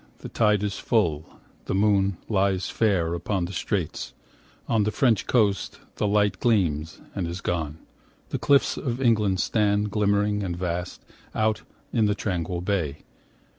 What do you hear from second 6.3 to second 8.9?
Gleams and is gone; the cliffs